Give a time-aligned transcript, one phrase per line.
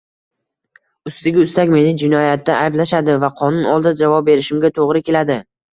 [1.11, 5.43] Ustiga ustak, meni jinoyatda ayblashadi va qonun oldida javob berishimga to`g`ri keladi